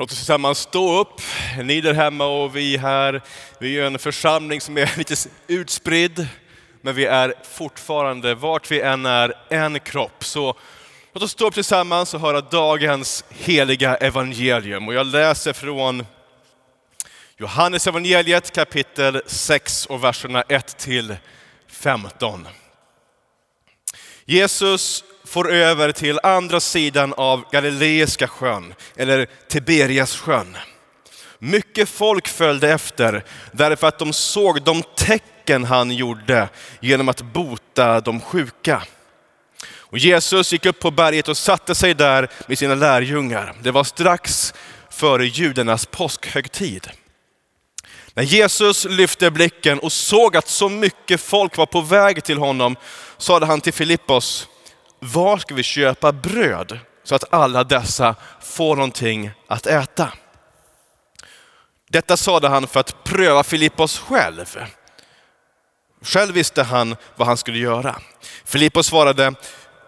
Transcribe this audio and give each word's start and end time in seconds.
Låt 0.00 0.10
oss 0.12 0.18
tillsammans 0.18 0.58
stå 0.58 1.00
upp, 1.00 1.20
ni 1.62 1.80
där 1.80 1.94
hemma 1.94 2.26
och 2.26 2.56
vi 2.56 2.76
här. 2.76 3.22
Vi 3.58 3.78
är 3.78 3.84
en 3.84 3.98
församling 3.98 4.60
som 4.60 4.78
är 4.78 4.92
lite 4.98 5.14
utspridd, 5.46 6.28
men 6.80 6.94
vi 6.94 7.04
är 7.04 7.34
fortfarande, 7.42 8.34
vart 8.34 8.70
vi 8.70 8.80
än 8.80 9.06
är, 9.06 9.34
en 9.48 9.80
kropp. 9.80 10.24
Så 10.24 10.54
låt 11.12 11.22
oss 11.22 11.30
stå 11.30 11.46
upp 11.46 11.54
tillsammans 11.54 12.14
och 12.14 12.20
höra 12.20 12.40
dagens 12.40 13.24
heliga 13.28 13.96
evangelium. 13.96 14.88
Och 14.88 14.94
jag 14.94 15.06
läser 15.06 15.52
från 15.52 16.06
Johannes 17.36 17.86
evangeliet 17.86 18.50
kapitel 18.50 19.22
6 19.26 19.86
och 19.86 20.04
verserna 20.04 20.42
1 20.42 20.78
till 20.78 21.16
15. 21.68 22.48
Jesus 24.24 25.04
får 25.30 25.52
över 25.52 25.92
till 25.92 26.20
andra 26.22 26.60
sidan 26.60 27.14
av 27.16 27.44
Galileiska 27.52 28.28
sjön, 28.28 28.74
eller 28.96 29.26
Tiberias 29.48 30.16
sjön. 30.16 30.56
Mycket 31.38 31.88
folk 31.88 32.28
följde 32.28 32.72
efter 32.72 33.24
därför 33.52 33.86
att 33.86 33.98
de 33.98 34.12
såg 34.12 34.62
de 34.62 34.82
tecken 34.96 35.64
han 35.64 35.90
gjorde 35.90 36.48
genom 36.80 37.08
att 37.08 37.22
bota 37.22 38.00
de 38.00 38.20
sjuka. 38.20 38.82
Och 39.66 39.98
Jesus 39.98 40.52
gick 40.52 40.66
upp 40.66 40.78
på 40.78 40.90
berget 40.90 41.28
och 41.28 41.36
satte 41.36 41.74
sig 41.74 41.94
där 41.94 42.30
med 42.46 42.58
sina 42.58 42.74
lärjungar. 42.74 43.54
Det 43.62 43.70
var 43.70 43.84
strax 43.84 44.54
före 44.90 45.26
judarnas 45.26 45.86
påskhögtid. 45.86 46.90
När 48.14 48.22
Jesus 48.22 48.84
lyfte 48.84 49.30
blicken 49.30 49.78
och 49.78 49.92
såg 49.92 50.36
att 50.36 50.48
så 50.48 50.68
mycket 50.68 51.20
folk 51.20 51.56
var 51.56 51.66
på 51.66 51.80
väg 51.80 52.24
till 52.24 52.38
honom 52.38 52.76
sade 53.18 53.46
han 53.46 53.60
till 53.60 53.72
Filippos, 53.72 54.48
var 55.00 55.38
ska 55.38 55.54
vi 55.54 55.62
köpa 55.62 56.12
bröd 56.12 56.78
så 57.04 57.14
att 57.14 57.34
alla 57.34 57.64
dessa 57.64 58.14
får 58.40 58.76
någonting 58.76 59.30
att 59.48 59.66
äta? 59.66 60.12
Detta 61.88 62.16
sade 62.16 62.48
han 62.48 62.66
för 62.66 62.80
att 62.80 63.04
pröva 63.04 63.42
Filippos 63.42 63.98
själv. 63.98 64.58
Själv 66.02 66.34
visste 66.34 66.62
han 66.62 66.96
vad 67.16 67.28
han 67.28 67.36
skulle 67.36 67.58
göra. 67.58 68.00
Filippos 68.44 68.86
svarade, 68.86 69.34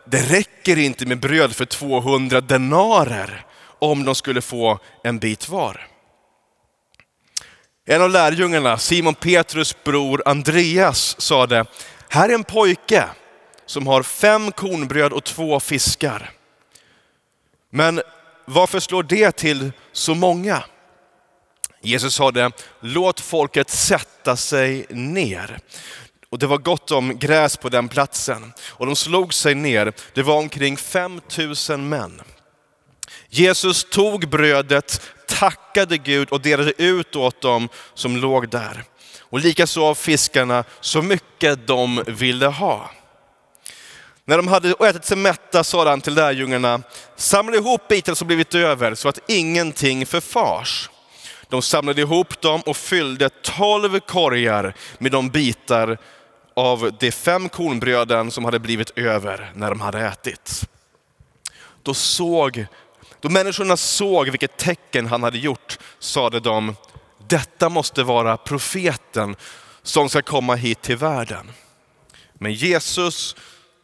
det 0.05 0.23
räcker 0.23 0.79
inte 0.79 1.07
med 1.07 1.21
bröd 1.21 1.57
för 1.57 1.65
200 1.65 2.41
denarer 2.41 3.47
om 3.79 4.05
de 4.05 4.15
skulle 4.15 4.41
få 4.41 4.79
en 5.05 5.19
bit 5.19 5.49
var. 5.49 5.87
En 7.87 8.03
av 8.03 8.11
lärjungarna, 8.11 8.79
Simon 8.79 9.15
Petrus 9.15 9.85
bror 9.85 10.23
Andreas, 10.27 11.21
sade, 11.21 11.65
här 12.09 12.29
är 12.29 12.35
en 12.35 12.45
pojke 12.45 13.09
som 13.67 13.87
har 13.87 14.03
fem 14.03 14.53
kornbröd 14.53 15.13
och 15.13 15.25
två 15.25 15.61
fiskar. 15.61 16.31
Men 17.71 18.03
varför 18.45 18.81
slår 18.81 19.03
det 19.03 19.33
till 19.33 19.73
så 19.93 20.15
många? 20.15 20.65
Jesus 21.81 22.15
sade, 22.15 22.51
låt 22.81 23.21
folket 23.21 23.71
sätta 23.71 24.37
sig 24.37 24.87
ner. 24.91 25.59
Och 26.31 26.39
det 26.39 26.47
var 26.47 26.59
gott 26.59 26.91
om 26.91 27.19
gräs 27.19 27.57
på 27.57 27.69
den 27.69 27.89
platsen. 27.89 28.53
Och 28.61 28.87
de 28.87 28.97
slog 28.97 29.35
sig 29.35 29.55
ner, 29.55 29.93
det 30.15 30.23
var 30.23 30.37
omkring 30.37 30.77
5000 30.77 31.89
män. 31.89 32.23
Jesus 33.29 33.85
tog 33.85 34.29
brödet, 34.29 35.01
tackade 35.29 35.99
Gud 35.99 36.29
och 36.29 36.41
delade 36.41 36.73
ut 36.83 37.17
åt 37.17 37.41
dem 37.41 37.69
som 37.95 38.17
låg 38.17 38.49
där. 38.49 38.85
Och 39.21 39.41
likaså 39.41 39.85
av 39.85 39.95
fiskarna 39.95 40.65
så 40.81 41.03
mycket 41.03 41.67
de 41.67 42.05
ville 42.07 42.47
ha. 42.47 42.91
När 44.25 44.37
de 44.37 44.49
hade 44.49 44.71
ätit 44.71 45.05
sig 45.05 45.17
mätta 45.17 45.65
sa 45.65 45.91
han 45.91 46.01
till 46.01 46.15
lärjungarna, 46.15 46.83
samla 47.17 47.57
ihop 47.57 47.89
bitar 47.89 48.15
som 48.15 48.27
blivit 48.27 48.55
över 48.55 48.95
så 48.95 49.09
att 49.09 49.31
ingenting 49.31 50.07
förfars. 50.07 50.91
De 51.49 51.63
samlade 51.63 52.01
ihop 52.01 52.41
dem 52.41 52.61
och 52.67 52.77
fyllde 52.77 53.29
tolv 53.29 54.01
korgar 54.01 54.75
med 54.99 55.13
de 55.13 55.29
bitar 55.29 55.99
av 56.57 56.93
de 57.01 57.13
fem 57.13 57.49
kornbröden 57.49 58.31
som 58.31 58.45
hade 58.45 58.59
blivit 58.59 58.99
över 58.99 59.53
när 59.55 59.69
de 59.69 59.81
hade 59.81 60.07
ätit. 60.07 60.69
Då, 61.83 61.95
såg, 61.95 62.67
då 63.21 63.29
människorna 63.29 63.77
såg 63.77 64.31
vilket 64.31 64.57
tecken 64.57 65.07
han 65.07 65.23
hade 65.23 65.39
gjort 65.39 65.79
sade 65.99 66.41
de, 66.41 66.77
detta 67.29 67.69
måste 67.69 68.03
vara 68.03 68.37
profeten 68.37 69.37
som 69.83 70.09
ska 70.09 70.23
komma 70.23 70.55
hit 70.55 70.83
till 70.83 70.97
världen. 70.97 71.51
Men 72.35 72.53
Jesus 72.53 73.37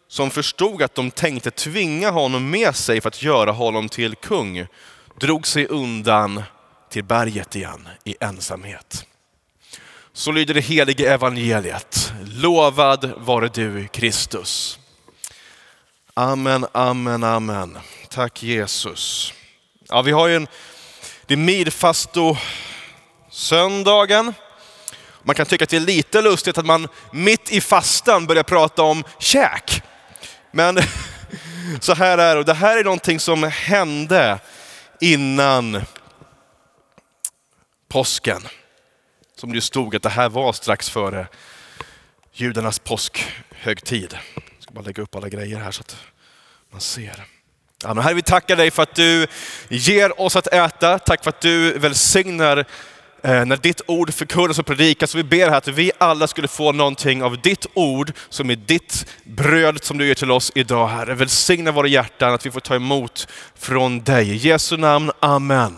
som 0.08 0.30
förstod 0.30 0.82
att 0.82 0.94
de 0.94 1.10
tänkte 1.10 1.50
tvinga 1.50 2.10
honom 2.10 2.50
med 2.50 2.76
sig 2.76 3.00
för 3.00 3.08
att 3.08 3.22
göra 3.22 3.52
honom 3.52 3.88
till 3.88 4.14
kung, 4.14 4.66
drog 5.20 5.46
sig 5.46 5.66
undan 5.66 6.42
till 6.90 7.04
berget 7.04 7.56
igen 7.56 7.88
i 8.04 8.16
ensamhet. 8.20 9.06
Så 10.12 10.32
lyder 10.32 10.54
det 10.54 10.60
helige 10.60 11.12
evangeliet. 11.12 12.12
Lovad 12.24 13.12
vare 13.16 13.48
du 13.48 13.88
Kristus. 13.88 14.78
Amen, 16.14 16.66
amen, 16.72 17.24
amen. 17.24 17.78
Tack 18.10 18.42
Jesus. 18.42 19.34
Ja, 19.88 20.02
vi 20.02 20.10
har 20.10 20.28
ju 20.28 20.36
en, 20.36 20.48
det 21.26 21.34
är 21.34 21.38
midfasto 21.38 22.36
söndagen. 23.30 24.34
Man 25.22 25.34
kan 25.34 25.46
tycka 25.46 25.64
att 25.64 25.70
det 25.70 25.76
är 25.76 25.80
lite 25.80 26.22
lustigt 26.22 26.58
att 26.58 26.66
man 26.66 26.88
mitt 27.12 27.52
i 27.52 27.60
fastan 27.60 28.26
börjar 28.26 28.42
prata 28.42 28.82
om 28.82 29.04
käk. 29.18 29.82
Men 30.50 30.78
så 31.80 31.94
här 31.94 32.18
är 32.18 32.34
det, 32.34 32.38
och 32.38 32.44
det 32.44 32.54
här 32.54 32.76
är 32.76 32.84
någonting 32.84 33.20
som 33.20 33.42
hände 33.42 34.38
innan 35.00 35.82
påsken. 37.88 38.42
Som 39.36 39.52
det 39.52 39.60
stod 39.60 39.96
att 39.96 40.02
det 40.02 40.08
här 40.08 40.28
var 40.28 40.52
strax 40.52 40.90
före 40.90 41.26
judarnas 42.32 42.78
påskhögtid. 42.78 44.18
Jag 44.34 44.62
ska 44.62 44.74
bara 44.74 44.84
lägga 44.84 45.02
upp 45.02 45.14
alla 45.14 45.28
grejer 45.28 45.58
här 45.58 45.70
så 45.70 45.80
att 45.80 45.96
man 46.70 46.80
ser. 46.80 47.24
Ja, 47.82 47.94
men 47.94 48.04
herre, 48.04 48.14
vi 48.14 48.22
tackar 48.22 48.56
dig 48.56 48.70
för 48.70 48.82
att 48.82 48.94
du 48.94 49.26
ger 49.68 50.20
oss 50.20 50.36
att 50.36 50.46
äta. 50.46 50.98
Tack 50.98 51.22
för 51.22 51.30
att 51.30 51.40
du 51.40 51.78
välsignar 51.78 52.64
Eh, 53.22 53.44
när 53.44 53.56
ditt 53.56 53.80
ord 53.86 54.14
förkunnas 54.14 54.58
och 54.58 54.66
predikas. 54.66 55.10
Så 55.10 55.16
vi 55.16 55.24
ber 55.24 55.50
här 55.50 55.56
att 55.56 55.68
vi 55.68 55.92
alla 55.98 56.26
skulle 56.26 56.48
få 56.48 56.72
någonting 56.72 57.22
av 57.22 57.40
ditt 57.40 57.66
ord 57.74 58.12
som 58.28 58.50
är 58.50 58.56
ditt 58.56 59.06
bröd 59.24 59.84
som 59.84 59.98
du 59.98 60.06
ger 60.06 60.14
till 60.14 60.30
oss 60.30 60.52
idag 60.54 60.88
Herre. 60.88 61.14
Välsigna 61.14 61.72
våra 61.72 61.86
hjärtan 61.86 62.34
att 62.34 62.46
vi 62.46 62.50
får 62.50 62.60
ta 62.60 62.74
emot 62.74 63.28
från 63.58 64.00
dig. 64.00 64.30
I 64.30 64.36
Jesu 64.36 64.76
namn, 64.76 65.10
Amen. 65.20 65.76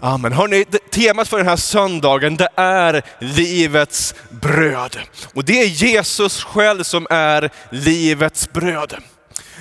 Amen. 0.00 0.32
Hörrni, 0.32 0.64
temat 0.64 1.28
för 1.28 1.38
den 1.38 1.46
här 1.46 1.56
söndagen 1.56 2.36
det 2.36 2.48
är 2.56 3.02
livets 3.18 4.14
bröd. 4.30 4.98
Och 5.34 5.44
det 5.44 5.62
är 5.62 5.66
Jesus 5.66 6.44
själv 6.44 6.82
som 6.82 7.06
är 7.10 7.50
livets 7.70 8.52
bröd. 8.52 8.94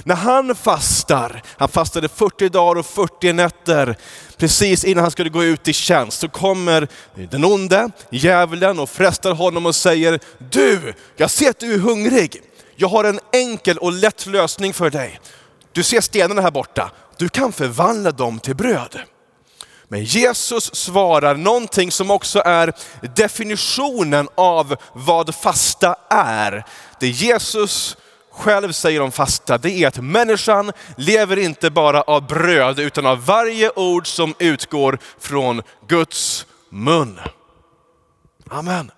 När 0.03 0.15
han 0.15 0.55
fastar, 0.55 1.41
han 1.57 1.69
fastade 1.69 2.07
40 2.07 2.49
dagar 2.49 2.79
och 2.79 2.85
40 2.85 3.33
nätter, 3.33 3.97
precis 4.37 4.83
innan 4.83 5.03
han 5.03 5.11
skulle 5.11 5.29
gå 5.29 5.43
ut 5.43 5.67
i 5.67 5.73
tjänst, 5.73 6.19
så 6.19 6.29
kommer 6.29 6.87
den 7.31 7.45
onde, 7.45 7.89
djävulen 8.09 8.79
och 8.79 8.89
frestar 8.89 9.31
honom 9.31 9.65
och 9.65 9.75
säger, 9.75 10.19
du, 10.37 10.93
jag 11.15 11.31
ser 11.31 11.49
att 11.49 11.59
du 11.59 11.73
är 11.73 11.79
hungrig. 11.79 12.41
Jag 12.75 12.87
har 12.87 13.03
en 13.03 13.19
enkel 13.33 13.77
och 13.77 13.91
lätt 13.91 14.25
lösning 14.25 14.73
för 14.73 14.89
dig. 14.89 15.19
Du 15.71 15.83
ser 15.83 16.01
stenarna 16.01 16.41
här 16.41 16.51
borta, 16.51 16.91
du 17.17 17.29
kan 17.29 17.51
förvandla 17.51 18.11
dem 18.11 18.39
till 18.39 18.55
bröd. 18.55 18.99
Men 19.87 20.03
Jesus 20.03 20.75
svarar 20.75 21.35
någonting 21.35 21.91
som 21.91 22.11
också 22.11 22.41
är 22.45 22.73
definitionen 23.15 24.29
av 24.35 24.75
vad 24.93 25.35
fasta 25.35 25.95
är. 26.09 26.65
Det 26.99 27.07
Jesus 27.07 27.97
själv 28.37 28.71
säger 28.71 29.01
om 29.01 29.11
fasta, 29.11 29.57
det 29.57 29.71
är 29.71 29.87
att 29.87 29.97
människan 29.97 30.71
lever 30.97 31.39
inte 31.39 31.69
bara 31.69 32.01
av 32.01 32.27
bröd 32.27 32.79
utan 32.79 33.05
av 33.05 33.25
varje 33.25 33.71
ord 33.75 34.07
som 34.07 34.33
utgår 34.39 34.99
från 35.19 35.61
Guds 35.87 36.45
mun. 36.69 37.19
Amen. 38.49 38.91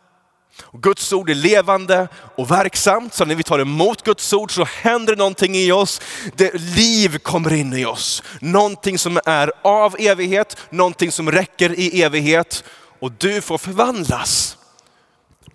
Och 0.63 0.83
Guds 0.83 1.13
ord 1.13 1.29
är 1.29 1.35
levande 1.35 2.07
och 2.35 2.51
verksamt, 2.51 3.13
så 3.13 3.25
när 3.25 3.35
vi 3.35 3.43
tar 3.43 3.59
emot 3.59 4.03
Guds 4.03 4.33
ord 4.33 4.51
så 4.51 4.63
händer 4.63 5.15
någonting 5.15 5.55
i 5.55 5.71
oss. 5.71 6.01
Det 6.35 6.53
liv 6.53 7.17
kommer 7.17 7.53
in 7.53 7.73
i 7.73 7.85
oss. 7.85 8.23
Någonting 8.41 8.99
som 8.99 9.19
är 9.25 9.51
av 9.61 9.95
evighet, 9.99 10.57
någonting 10.69 11.11
som 11.11 11.31
räcker 11.31 11.79
i 11.79 12.01
evighet. 12.01 12.63
Och 12.99 13.11
du 13.11 13.41
får 13.41 13.57
förvandlas. 13.57 14.57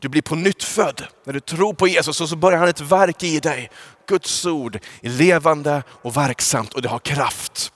Du 0.02 0.08
blir 0.08 0.22
på 0.22 0.34
nytt 0.34 0.64
född. 0.64 1.06
När 1.24 1.32
du 1.32 1.40
tror 1.40 1.74
på 1.74 1.88
Jesus 1.88 2.20
och 2.20 2.28
så 2.28 2.36
börjar 2.36 2.58
han 2.58 2.68
ett 2.68 2.80
verk 2.80 3.22
i 3.22 3.40
dig. 3.40 3.70
Guds 4.08 4.46
ord 4.46 4.78
är 5.02 5.08
levande 5.08 5.82
och 5.88 6.16
verksamt 6.16 6.74
och 6.74 6.82
det 6.82 6.88
har 6.88 6.98
kraft. 6.98 7.72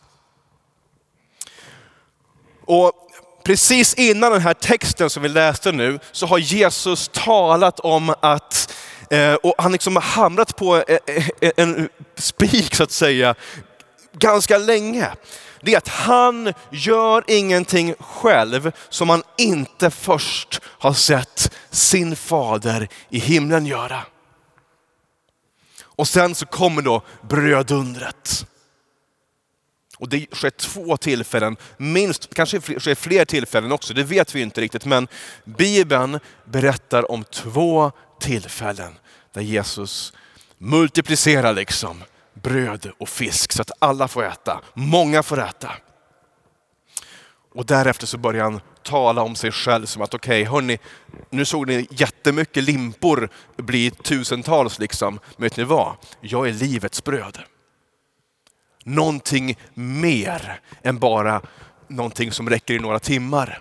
Och 2.64 2.92
precis 3.44 3.94
innan 3.94 4.32
den 4.32 4.40
här 4.40 4.54
texten 4.54 5.10
som 5.10 5.22
vi 5.22 5.28
läste 5.28 5.72
nu 5.72 5.98
så 6.12 6.26
har 6.26 6.38
Jesus 6.38 7.10
talat 7.12 7.80
om 7.80 8.14
att, 8.20 8.74
eh, 9.10 9.34
och 9.34 9.54
han 9.58 9.72
liksom 9.72 9.96
har 9.96 10.02
hamrat 10.02 10.56
på 10.56 10.76
eh, 10.76 10.98
eh, 11.40 11.50
en 11.56 11.88
spik 12.16 12.74
så 12.74 12.82
att 12.82 12.90
säga, 12.90 13.34
ganska 14.18 14.58
länge, 14.58 15.10
det 15.60 15.74
är 15.74 15.78
att 15.78 15.88
han 15.88 16.52
gör 16.70 17.24
ingenting 17.26 17.94
själv 18.00 18.72
som 18.88 19.08
han 19.08 19.22
inte 19.38 19.90
först 19.90 20.60
har 20.64 20.92
sett 20.92 21.52
sin 21.70 22.16
fader 22.16 22.88
i 23.08 23.18
himlen 23.18 23.66
göra. 23.66 24.02
Och 25.82 26.08
sen 26.08 26.34
så 26.34 26.46
kommer 26.46 26.82
då 26.82 27.02
brödundret. 27.28 28.46
Och 29.98 30.08
det 30.08 30.34
sker 30.34 30.50
två 30.50 30.96
tillfällen, 30.96 31.56
minst, 31.76 32.34
kanske 32.34 32.60
sker 32.60 32.94
fler 32.94 33.24
tillfällen 33.24 33.72
också, 33.72 33.94
det 33.94 34.04
vet 34.04 34.34
vi 34.34 34.40
inte 34.40 34.60
riktigt. 34.60 34.84
Men 34.84 35.08
Bibeln 35.44 36.20
berättar 36.44 37.10
om 37.10 37.24
två 37.24 37.92
tillfällen 38.20 38.98
där 39.32 39.42
Jesus 39.42 40.12
multiplicerar 40.58 41.52
liksom 41.52 42.02
bröd 42.46 42.90
och 42.98 43.08
fisk 43.08 43.52
så 43.52 43.62
att 43.62 43.70
alla 43.78 44.08
får 44.08 44.24
äta, 44.24 44.60
många 44.74 45.22
får 45.22 45.44
äta. 45.44 45.72
Och 47.54 47.66
därefter 47.66 48.06
så 48.06 48.18
börjar 48.18 48.44
han 48.44 48.60
tala 48.82 49.22
om 49.22 49.36
sig 49.36 49.52
själv 49.52 49.86
som 49.86 50.02
att 50.02 50.14
okej, 50.14 50.42
okay, 50.42 50.52
hörni, 50.52 50.78
nu 51.30 51.44
såg 51.44 51.66
ni 51.66 51.86
jättemycket 51.90 52.64
limpor 52.64 53.28
bli 53.56 53.90
tusentals 53.90 54.78
liksom. 54.78 55.20
Men 55.36 55.42
vet 55.42 55.56
ni 55.56 55.64
vad? 55.64 55.96
Jag 56.20 56.48
är 56.48 56.52
livets 56.52 57.04
bröd. 57.04 57.38
Någonting 58.84 59.58
mer 59.74 60.60
än 60.82 60.98
bara 60.98 61.42
någonting 61.88 62.32
som 62.32 62.50
räcker 62.50 62.74
i 62.74 62.78
några 62.78 62.98
timmar. 62.98 63.60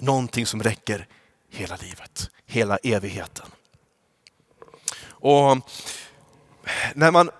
Någonting 0.00 0.46
som 0.46 0.62
räcker 0.62 1.06
hela 1.50 1.76
livet, 1.76 2.30
hela 2.46 2.76
evigheten. 2.76 3.46
Och 5.08 5.58
när 6.94 7.10
man 7.10 7.30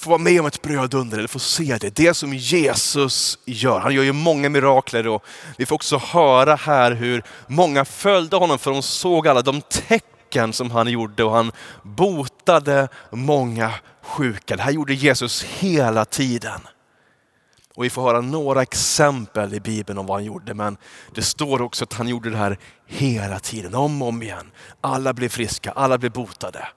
Få 0.00 0.10
vara 0.10 0.18
med 0.18 0.40
om 0.40 0.46
ett 0.46 0.62
brödunder 0.62 1.18
eller 1.18 1.28
få 1.28 1.38
se 1.38 1.76
det. 1.80 1.94
Det 1.94 2.14
som 2.14 2.34
Jesus 2.34 3.38
gör. 3.44 3.80
Han 3.80 3.94
gör 3.94 4.02
ju 4.02 4.12
många 4.12 4.48
mirakler 4.48 5.06
och 5.06 5.24
vi 5.58 5.66
får 5.66 5.74
också 5.74 5.98
höra 5.98 6.54
här 6.54 6.92
hur 6.92 7.22
många 7.46 7.84
följde 7.84 8.36
honom 8.36 8.58
för 8.58 8.70
de 8.70 8.82
såg 8.82 9.28
alla 9.28 9.42
de 9.42 9.60
tecken 9.60 10.52
som 10.52 10.70
han 10.70 10.88
gjorde 10.88 11.24
och 11.24 11.32
han 11.32 11.52
botade 11.82 12.88
många 13.10 13.72
sjuka. 14.02 14.56
Det 14.56 14.62
här 14.62 14.70
gjorde 14.70 14.94
Jesus 14.94 15.42
hela 15.42 16.04
tiden. 16.04 16.60
Och 17.74 17.84
vi 17.84 17.90
får 17.90 18.02
höra 18.02 18.20
några 18.20 18.62
exempel 18.62 19.54
i 19.54 19.60
Bibeln 19.60 19.98
om 19.98 20.06
vad 20.06 20.16
han 20.16 20.24
gjorde, 20.24 20.54
men 20.54 20.76
det 21.14 21.22
står 21.22 21.62
också 21.62 21.84
att 21.84 21.92
han 21.92 22.08
gjorde 22.08 22.30
det 22.30 22.36
här 22.36 22.58
hela 22.86 23.38
tiden, 23.38 23.74
om 23.74 24.02
och 24.02 24.08
om 24.08 24.22
igen. 24.22 24.50
Alla 24.80 25.12
blev 25.12 25.28
friska, 25.28 25.72
alla 25.72 25.98
blev 25.98 26.12
botade. 26.12 26.68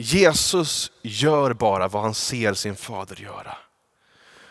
Jesus 0.00 0.90
gör 1.02 1.52
bara 1.52 1.88
vad 1.88 2.02
han 2.02 2.14
ser 2.14 2.54
sin 2.54 2.76
fader 2.76 3.16
göra. 3.16 3.56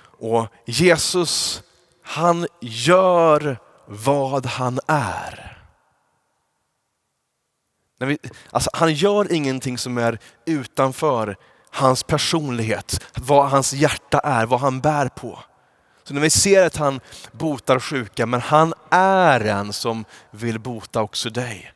Och 0.02 0.48
Jesus, 0.66 1.64
han 2.04 2.48
gör 2.62 3.58
vad 3.86 4.46
han 4.46 4.80
är. 4.88 5.58
När 8.00 8.08
vi, 8.08 8.18
alltså 8.52 8.70
han 8.74 8.94
gör 8.94 9.32
ingenting 9.32 9.78
som 9.78 9.98
är 9.98 10.20
utanför 10.46 11.36
hans 11.72 12.04
personlighet, 12.04 13.06
vad 13.16 13.50
hans 13.50 13.74
hjärta 13.74 14.20
är, 14.20 14.46
vad 14.46 14.60
han 14.60 14.82
bär 14.82 15.08
på. 15.08 15.40
Så 16.04 16.14
när 16.14 16.22
vi 16.22 16.30
ser 16.30 16.66
att 16.66 16.78
han 16.78 17.00
botar 17.32 17.80
sjuka, 17.80 18.26
men 18.26 18.42
han 18.42 18.74
är 18.90 19.40
en 19.40 19.74
som 19.74 20.06
vill 20.32 20.60
bota 20.60 21.02
också 21.02 21.30
dig. 21.30 21.74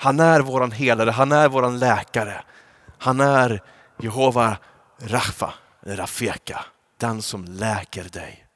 Han 0.00 0.20
är 0.20 0.40
våran 0.40 0.72
helare, 0.72 1.10
han 1.10 1.32
är 1.32 1.48
våran 1.48 1.78
läkare. 1.78 2.42
Han 2.98 3.20
är 3.20 3.62
Jehova 4.02 4.56
Rafa, 4.98 5.54
Rafeka, 5.80 6.64
den 6.96 7.22
som 7.22 7.44
läker 7.44 8.04
dig. 8.04 8.46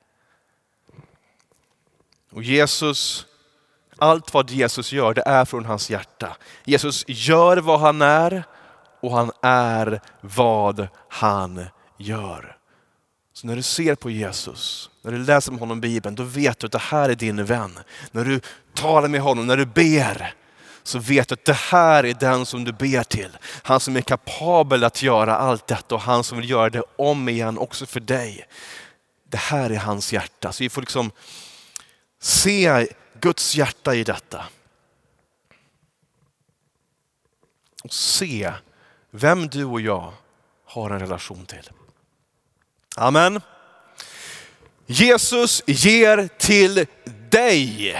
Och 2.33 2.43
Jesus, 2.43 3.27
allt 3.99 4.35
vad 4.35 4.51
Jesus 4.51 4.93
gör, 4.93 5.15
det 5.15 5.23
är 5.27 5.45
från 5.45 5.65
hans 5.65 5.91
hjärta. 5.91 6.37
Jesus 6.65 7.05
gör 7.09 7.57
vad 7.57 7.81
han 7.81 8.03
är 8.03 8.45
och 9.01 9.17
han 9.17 9.31
är 9.43 10.01
vad 10.21 10.89
han 11.09 11.65
gör. 11.99 12.57
Så 13.33 13.47
när 13.47 13.57
du 13.57 13.63
ser 13.63 13.95
på 13.95 14.11
Jesus, 14.11 14.91
när 15.03 15.13
du 15.13 15.19
läser 15.19 15.53
om 15.53 15.59
honom 15.59 15.79
i 15.79 15.81
Bibeln, 15.81 16.15
då 16.15 16.23
vet 16.23 16.59
du 16.59 16.67
att 16.67 16.73
det 16.73 16.79
här 16.79 17.09
är 17.09 17.15
din 17.15 17.45
vän. 17.45 17.79
När 18.13 18.25
du 18.25 18.41
talar 18.75 19.09
med 19.09 19.21
honom, 19.21 19.47
när 19.47 19.57
du 19.57 19.67
ber, 19.67 20.35
så 20.83 20.99
vet 20.99 21.29
du 21.29 21.33
att 21.33 21.45
det 21.45 21.53
här 21.53 22.05
är 22.05 22.15
den 22.15 22.47
som 22.47 22.65
du 22.65 22.73
ber 22.73 23.03
till. 23.03 23.39
Han 23.63 23.81
som 23.81 23.97
är 23.97 24.01
kapabel 24.01 24.85
att 24.85 25.03
göra 25.03 25.37
allt 25.37 25.67
detta 25.67 25.95
och 25.95 26.01
han 26.01 26.25
som 26.25 26.39
vill 26.39 26.51
göra 26.51 26.71
det 26.71 26.83
om 26.97 27.29
igen 27.29 27.59
också 27.59 27.87
för 27.87 28.01
dig. 28.01 28.47
Det 29.29 29.37
här 29.37 29.71
är 29.71 29.79
hans 29.79 30.13
hjärta. 30.13 30.53
Så 30.53 30.65
vi 30.65 30.71
får 30.71 30.81
liksom 30.81 31.11
se 32.21 32.89
Guds 33.21 33.55
hjärta 33.55 33.95
i 33.95 34.05
detta. 34.05 34.45
Och 37.85 37.93
se 37.93 38.53
vem 39.11 39.49
du 39.49 39.65
och 39.65 39.81
jag 39.81 40.13
har 40.65 40.91
en 40.91 41.01
relation 41.01 41.47
till. 41.47 41.71
Amen. 42.97 43.41
Jesus 44.87 45.63
ger 45.67 46.29
till 46.39 46.87
dig. 47.31 47.97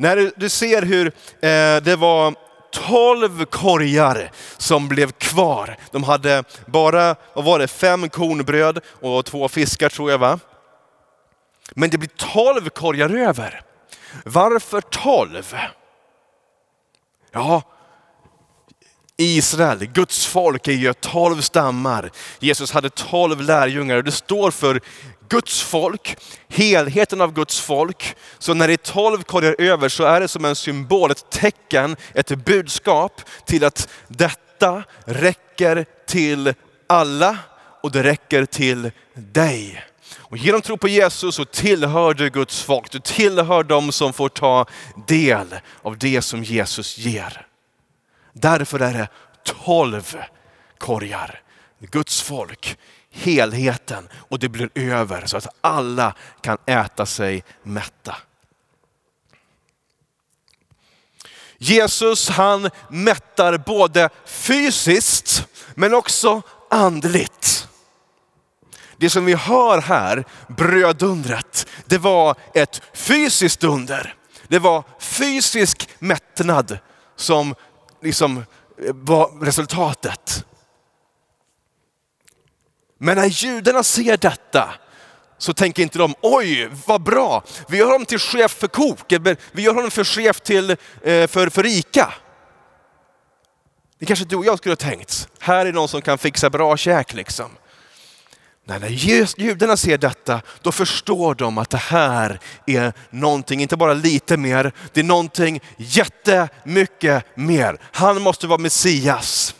När 0.00 0.32
du, 0.36 0.48
ser 0.48 0.82
hur 0.82 1.06
eh, 1.06 1.82
det 1.82 1.96
var 1.98 2.34
tolv 2.72 3.44
korgar 3.44 4.30
som 4.56 4.88
blev 4.88 5.12
kvar. 5.12 5.76
De 5.90 6.04
hade 6.04 6.44
bara, 6.66 7.16
vad 7.34 7.44
var 7.44 7.58
det, 7.58 7.68
fem 7.68 8.08
kornbröd 8.08 8.80
och 9.00 9.24
två 9.24 9.48
fiskar 9.48 9.88
tror 9.88 10.10
jag 10.10 10.18
va? 10.18 10.38
Men 11.70 11.90
det 11.90 11.98
blir 11.98 12.10
tolv 12.16 12.68
korgar 12.68 13.10
över. 13.10 13.62
Varför 14.24 14.80
tolv? 14.80 15.54
Ja, 17.32 17.62
Israel, 19.16 19.86
Guds 19.86 20.26
folk 20.26 20.68
är 20.68 20.72
ju 20.72 20.92
tolv 20.92 21.40
stammar. 21.40 22.10
Jesus 22.38 22.72
hade 22.72 22.90
tolv 22.90 23.40
lärjungar 23.40 23.96
och 23.96 24.04
det 24.04 24.12
står 24.12 24.50
för 24.50 24.80
Guds 25.28 25.62
folk, 25.62 26.16
helheten 26.48 27.20
av 27.20 27.32
Guds 27.32 27.60
folk. 27.60 28.16
Så 28.38 28.54
när 28.54 28.66
det 28.66 28.72
är 28.72 28.76
tolv 28.76 29.22
korgar 29.22 29.56
över 29.58 29.88
så 29.88 30.04
är 30.04 30.20
det 30.20 30.28
som 30.28 30.44
en 30.44 30.56
symbol, 30.56 31.10
ett 31.10 31.30
tecken, 31.30 31.96
ett 32.14 32.28
budskap 32.28 33.22
till 33.46 33.64
att 33.64 33.88
detta 34.08 34.82
räcker 35.04 35.86
till 36.06 36.54
alla 36.86 37.38
och 37.82 37.92
det 37.92 38.02
räcker 38.02 38.44
till 38.44 38.90
dig. 39.14 39.84
Och 40.16 40.36
genom 40.36 40.60
tro 40.60 40.76
på 40.76 40.88
Jesus 40.88 41.34
så 41.34 41.44
tillhör 41.44 42.14
du 42.14 42.30
Guds 42.30 42.62
folk. 42.62 42.92
Du 42.92 42.98
tillhör 42.98 43.62
dem 43.62 43.92
som 43.92 44.12
får 44.12 44.28
ta 44.28 44.66
del 45.06 45.54
av 45.82 45.98
det 45.98 46.22
som 46.22 46.44
Jesus 46.44 46.98
ger. 46.98 47.46
Därför 48.32 48.80
är 48.80 48.92
det 48.92 49.08
tolv 49.44 50.16
korgar. 50.78 51.42
Guds 51.80 52.22
folk, 52.22 52.78
helheten 53.10 54.08
och 54.14 54.38
det 54.38 54.48
blir 54.48 54.70
över 54.74 55.26
så 55.26 55.36
att 55.36 55.48
alla 55.60 56.14
kan 56.40 56.58
äta 56.66 57.06
sig 57.06 57.44
mätta. 57.62 58.16
Jesus 61.58 62.28
han 62.28 62.70
mättar 62.88 63.58
både 63.58 64.08
fysiskt 64.24 65.46
men 65.74 65.94
också 65.94 66.42
andligt. 66.70 67.68
Det 68.96 69.10
som 69.10 69.24
vi 69.24 69.34
hör 69.34 69.80
här, 69.80 70.24
brödundret, 70.48 71.66
det 71.84 71.98
var 71.98 72.36
ett 72.54 72.82
fysiskt 72.94 73.64
under. 73.64 74.14
Det 74.48 74.58
var 74.58 74.84
fysisk 74.98 75.88
mättnad 75.98 76.78
som 77.16 77.54
liksom 78.02 78.44
var 78.90 79.44
resultatet. 79.44 80.44
Men 82.98 83.16
när 83.16 83.26
judarna 83.26 83.82
ser 83.82 84.16
detta 84.16 84.74
så 85.38 85.52
tänker 85.52 85.82
inte 85.82 85.98
de, 85.98 86.14
oj 86.22 86.70
vad 86.86 87.02
bra, 87.02 87.42
vi 87.68 87.78
gör 87.78 87.86
honom 87.86 88.06
till 88.06 88.18
chef 88.18 88.52
för 88.52 88.68
kok, 88.68 89.12
vi 89.52 89.62
gör 89.62 89.74
honom 89.74 89.90
för 89.90 90.04
chef 90.04 90.40
till, 90.40 90.70
eh, 90.70 90.76
för, 91.26 91.48
för 91.48 91.62
rika. 91.62 92.14
Det 93.98 94.06
kanske 94.06 94.24
du 94.24 94.36
och 94.36 94.44
jag 94.44 94.58
skulle 94.58 94.72
ha 94.72 94.76
tänkt, 94.76 95.28
här 95.40 95.66
är 95.66 95.72
någon 95.72 95.88
som 95.88 96.02
kan 96.02 96.18
fixa 96.18 96.50
bra 96.50 96.76
käk 96.76 97.14
liksom. 97.14 97.50
Nej, 98.64 98.80
när 98.80 98.88
judarna 99.38 99.76
ser 99.76 99.98
detta, 99.98 100.40
då 100.62 100.72
förstår 100.72 101.34
de 101.34 101.58
att 101.58 101.70
det 101.70 101.76
här 101.76 102.40
är 102.66 102.92
någonting, 103.10 103.60
inte 103.60 103.76
bara 103.76 103.94
lite 103.94 104.36
mer, 104.36 104.72
det 104.92 105.00
är 105.00 105.04
någonting 105.04 105.60
jättemycket 105.76 107.24
mer. 107.36 107.78
Han 107.92 108.22
måste 108.22 108.46
vara 108.46 108.58
Messias. 108.58 109.54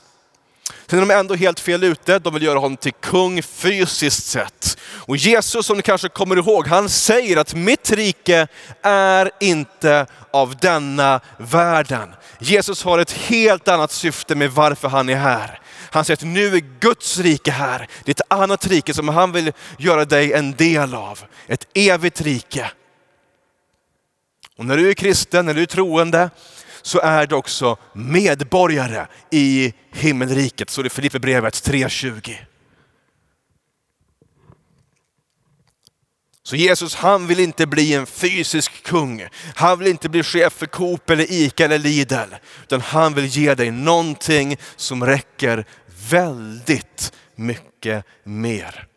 Sen 0.90 0.98
är 0.98 1.06
de 1.06 1.14
ändå 1.14 1.34
helt 1.34 1.60
fel 1.60 1.84
ute, 1.84 2.18
de 2.18 2.34
vill 2.34 2.42
göra 2.42 2.58
honom 2.58 2.76
till 2.76 2.92
kung 2.92 3.42
fysiskt 3.42 4.26
sett. 4.26 4.78
Och 4.84 5.16
Jesus, 5.16 5.66
som 5.66 5.76
ni 5.76 5.82
kanske 5.82 6.08
kommer 6.08 6.36
ihåg, 6.36 6.66
han 6.66 6.88
säger 6.88 7.36
att 7.36 7.54
mitt 7.54 7.90
rike 7.90 8.46
är 8.82 9.30
inte 9.40 10.06
av 10.30 10.56
denna 10.56 11.20
världen. 11.38 12.14
Jesus 12.38 12.82
har 12.82 12.98
ett 12.98 13.12
helt 13.12 13.68
annat 13.68 13.92
syfte 13.92 14.34
med 14.34 14.50
varför 14.50 14.88
han 14.88 15.08
är 15.08 15.16
här. 15.16 15.60
Han 15.90 16.04
säger 16.04 16.16
att 16.16 16.24
nu 16.24 16.56
är 16.56 16.62
Guds 16.80 17.18
rike 17.18 17.50
här. 17.50 17.88
Det 18.04 18.10
är 18.10 18.14
ett 18.14 18.32
annat 18.32 18.66
rike 18.66 18.94
som 18.94 19.08
han 19.08 19.32
vill 19.32 19.52
göra 19.78 20.04
dig 20.04 20.32
en 20.32 20.52
del 20.52 20.94
av. 20.94 21.20
Ett 21.46 21.66
evigt 21.74 22.20
rike. 22.20 22.70
Och 24.58 24.64
när 24.64 24.76
du 24.76 24.90
är 24.90 24.94
kristen, 24.94 25.46
när 25.46 25.54
du 25.54 25.62
är 25.62 25.66
troende, 25.66 26.30
så 26.82 27.00
är 27.00 27.26
du 27.26 27.34
också 27.34 27.76
medborgare 27.92 29.06
i 29.30 29.72
himmelriket. 29.92 30.70
Så 30.70 30.82
det 30.82 30.88
är 30.88 30.90
Filipperbrevet 30.90 31.54
3.20. 31.54 32.36
Så 36.42 36.56
Jesus 36.56 36.94
han 36.94 37.26
vill 37.26 37.40
inte 37.40 37.66
bli 37.66 37.94
en 37.94 38.06
fysisk 38.06 38.82
kung. 38.82 39.28
Han 39.54 39.78
vill 39.78 39.88
inte 39.88 40.08
bli 40.08 40.22
chef 40.22 40.52
för 40.52 40.66
Coop 40.66 41.10
eller 41.10 41.32
Ica 41.32 41.64
eller 41.64 41.78
Lidl. 41.78 42.34
Utan 42.62 42.80
han 42.80 43.14
vill 43.14 43.26
ge 43.26 43.54
dig 43.54 43.70
någonting 43.70 44.56
som 44.76 45.06
räcker 45.06 45.64
väldigt 46.10 47.12
mycket 47.36 48.04
mer. 48.24 48.88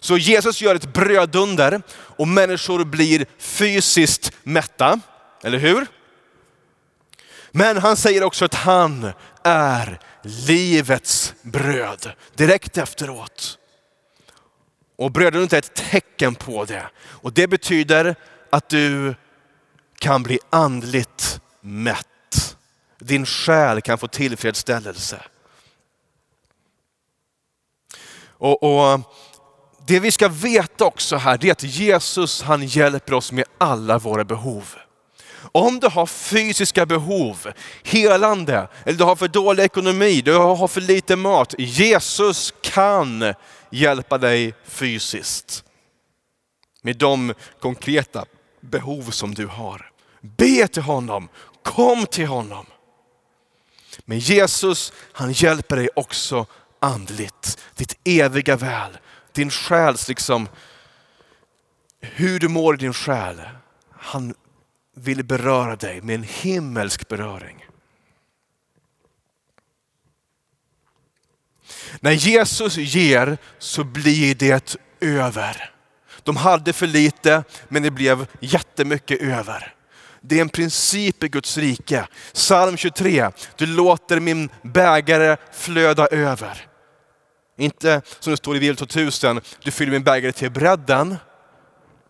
Så 0.00 0.18
Jesus 0.18 0.60
gör 0.60 0.74
ett 0.74 0.92
brödunder 0.92 1.82
och 1.90 2.28
människor 2.28 2.84
blir 2.84 3.26
fysiskt 3.38 4.32
mätta, 4.42 5.00
eller 5.42 5.58
hur? 5.58 5.86
Men 7.50 7.76
han 7.76 7.96
säger 7.96 8.22
också 8.22 8.44
att 8.44 8.54
han 8.54 9.12
är 9.44 10.00
livets 10.22 11.34
bröd 11.42 12.12
direkt 12.34 12.78
efteråt. 12.78 13.58
Och 14.96 15.12
brödet 15.12 15.52
är 15.52 15.58
ett 15.58 15.74
tecken 15.74 16.34
på 16.34 16.64
det. 16.64 16.90
Och 17.00 17.32
det 17.32 17.46
betyder 17.46 18.16
att 18.50 18.68
du 18.68 19.14
kan 19.98 20.22
bli 20.22 20.38
andligt 20.50 21.40
mätt. 21.60 22.56
Din 22.98 23.26
själ 23.26 23.80
kan 23.80 23.98
få 23.98 24.08
tillfredsställelse. 24.08 25.22
Och, 28.38 28.62
och 28.62 29.00
Det 29.86 30.00
vi 30.00 30.12
ska 30.12 30.28
veta 30.28 30.84
också 30.84 31.16
här 31.16 31.46
är 31.46 31.52
att 31.52 31.62
Jesus 31.62 32.42
han 32.42 32.66
hjälper 32.66 33.14
oss 33.14 33.32
med 33.32 33.44
alla 33.58 33.98
våra 33.98 34.24
behov. 34.24 34.74
Om 35.52 35.80
du 35.80 35.88
har 35.88 36.06
fysiska 36.06 36.86
behov, 36.86 37.52
helande, 37.82 38.68
eller 38.84 38.98
du 38.98 39.04
har 39.04 39.16
för 39.16 39.28
dålig 39.28 39.64
ekonomi, 39.64 40.20
du 40.20 40.34
har 40.34 40.68
för 40.68 40.80
lite 40.80 41.16
mat. 41.16 41.54
Jesus 41.58 42.54
kan 42.60 43.34
hjälpa 43.70 44.18
dig 44.18 44.54
fysiskt. 44.64 45.64
Med 46.82 46.96
de 46.96 47.34
konkreta 47.60 48.24
behov 48.60 49.10
som 49.10 49.34
du 49.34 49.46
har. 49.46 49.90
Be 50.20 50.68
till 50.68 50.82
honom, 50.82 51.28
kom 51.62 52.06
till 52.06 52.26
honom. 52.26 52.66
Men 54.04 54.18
Jesus 54.18 54.92
han 55.12 55.32
hjälper 55.32 55.76
dig 55.76 55.88
också 55.96 56.46
andligt. 56.80 57.58
Ditt 57.74 57.98
eviga 58.04 58.56
väl, 58.56 58.98
din 59.32 59.50
själs 59.50 60.08
liksom, 60.08 60.48
hur 62.00 62.40
du 62.40 62.48
mår 62.48 62.74
i 62.74 62.78
din 62.78 62.92
själ. 62.92 63.40
Han 63.90 64.34
vill 64.98 65.24
beröra 65.24 65.76
dig 65.76 66.00
med 66.00 66.14
en 66.14 66.22
himmelsk 66.22 67.08
beröring. 67.08 67.64
När 72.00 72.12
Jesus 72.12 72.76
ger 72.76 73.38
så 73.58 73.84
blir 73.84 74.34
det 74.34 74.76
över. 75.00 75.70
De 76.22 76.36
hade 76.36 76.72
för 76.72 76.86
lite 76.86 77.44
men 77.68 77.82
det 77.82 77.90
blev 77.90 78.26
jättemycket 78.40 79.20
över. 79.20 79.74
Det 80.20 80.36
är 80.36 80.40
en 80.40 80.48
princip 80.48 81.24
i 81.24 81.28
Guds 81.28 81.58
rike. 81.58 82.06
Psalm 82.32 82.76
23, 82.76 83.30
du 83.56 83.66
låter 83.66 84.20
min 84.20 84.48
bägare 84.62 85.36
flöda 85.52 86.06
över. 86.06 86.66
Inte 87.58 88.02
som 88.20 88.30
det 88.30 88.36
står 88.36 88.56
i 88.56 88.60
Bibel 88.60 88.76
2000, 88.76 89.40
du 89.62 89.70
fyller 89.70 89.92
min 89.92 90.02
bägare 90.02 90.32
till 90.32 90.50
bredden. 90.50 91.16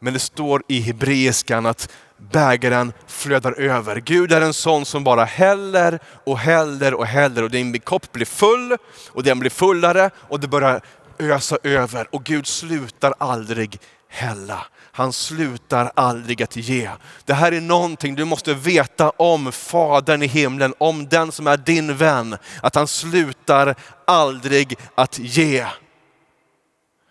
Men 0.01 0.13
det 0.13 0.19
står 0.19 0.63
i 0.69 0.81
hebreiskan 0.81 1.67
att 1.67 1.91
bägaren 2.19 2.93
flödar 3.07 3.53
över. 3.53 3.97
Gud 3.97 4.33
är 4.33 4.41
en 4.41 4.55
sån 4.55 4.85
som 4.85 5.05
bara 5.05 5.25
häller 5.25 5.99
och 6.25 6.39
häller 6.39 6.95
och 6.95 7.07
häller 7.07 7.43
och 7.43 7.51
din 7.51 7.81
kopp 7.81 8.13
blir 8.13 8.27
full 8.27 8.77
och 9.11 9.23
den 9.23 9.39
blir 9.39 9.51
fullare 9.51 10.11
och 10.17 10.41
det 10.41 10.49
börjar 10.49 10.81
ösa 11.19 11.59
över 11.63 12.15
och 12.15 12.25
Gud 12.25 12.47
slutar 12.47 13.15
aldrig 13.19 13.81
hälla. 14.09 14.67
Han 14.93 15.13
slutar 15.13 15.93
aldrig 15.95 16.43
att 16.43 16.57
ge. 16.57 16.91
Det 17.25 17.35
här 17.35 17.53
är 17.53 17.61
någonting 17.61 18.15
du 18.15 18.25
måste 18.25 18.55
veta 18.55 19.11
om 19.11 19.53
Fadern 19.53 20.23
i 20.23 20.27
himlen, 20.27 20.75
om 20.79 21.09
den 21.09 21.33
som 21.33 21.47
är 21.47 21.57
din 21.57 21.97
vän. 21.97 22.37
Att 22.63 22.75
han 22.75 22.87
slutar 22.87 23.75
aldrig 24.07 24.79
att 24.95 25.19
ge. 25.19 25.67